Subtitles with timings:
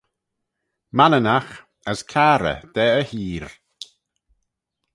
[0.97, 1.53] Manninagh
[1.91, 3.45] as carrey da e heer.